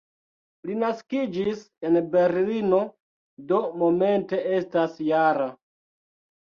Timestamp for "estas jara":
4.59-5.49